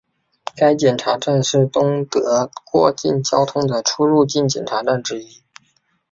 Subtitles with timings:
[0.55, 5.43] 该检查站是东德过境交通的出入境检查站之一。